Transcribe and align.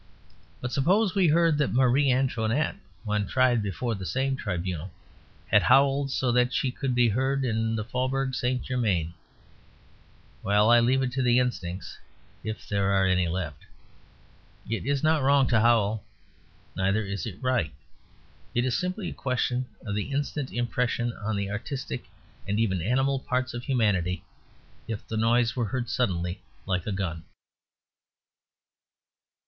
But 0.61 0.71
suppose 0.71 1.13
we 1.13 1.27
heard 1.27 1.59
that 1.59 1.75
Marie 1.75 2.11
Antoinette, 2.11 2.75
when 3.03 3.27
tried 3.27 3.61
before 3.61 3.93
the 3.93 4.03
same 4.03 4.35
tribunal, 4.35 4.89
had 5.45 5.61
howled 5.61 6.09
so 6.09 6.31
that 6.31 6.55
she 6.55 6.71
could 6.71 6.95
be 6.95 7.09
heard 7.09 7.45
in 7.45 7.75
the 7.75 7.83
Faubourg 7.83 8.33
St. 8.33 8.63
Germain 8.63 9.13
well, 10.41 10.71
I 10.71 10.79
leave 10.79 11.03
it 11.03 11.11
to 11.11 11.21
the 11.21 11.37
instincts, 11.37 11.99
if 12.43 12.67
there 12.67 12.89
are 12.89 13.05
any 13.05 13.27
left. 13.27 13.67
It 14.67 14.87
is 14.87 15.03
not 15.03 15.21
wrong 15.21 15.45
to 15.49 15.59
howl. 15.61 16.03
Neither 16.75 17.03
is 17.05 17.27
it 17.27 17.37
right. 17.39 17.71
It 18.55 18.65
is 18.65 18.75
simply 18.75 19.09
a 19.09 19.13
question 19.13 19.67
of 19.85 19.93
the 19.93 20.09
instant 20.11 20.51
impression 20.51 21.13
on 21.13 21.35
the 21.35 21.51
artistic 21.51 22.05
and 22.47 22.59
even 22.59 22.81
animal 22.81 23.19
parts 23.19 23.53
of 23.53 23.65
humanity, 23.65 24.23
if 24.87 25.07
the 25.07 25.15
noise 25.15 25.55
were 25.55 25.65
heard 25.65 25.91
suddenly 25.91 26.41
like 26.65 26.87
a 26.87 26.91
gun. 26.91 27.23